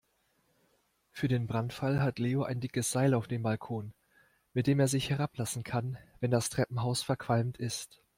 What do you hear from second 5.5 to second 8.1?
kann, wenn das Treppenhaus verqualmt ist.